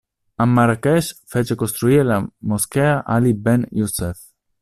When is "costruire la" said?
1.55-2.19